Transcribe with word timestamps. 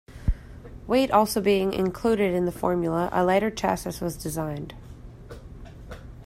Weight 0.87 1.11
also 1.11 1.39
being 1.39 1.73
included 1.73 2.33
in 2.33 2.45
the 2.45 2.51
formula, 2.51 3.07
a 3.11 3.23
lighter 3.23 3.51
chassis 3.51 4.03
was 4.03 4.17
designed. 4.17 4.73